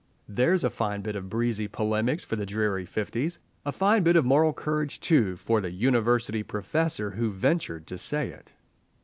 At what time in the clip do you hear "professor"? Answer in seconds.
6.41-7.11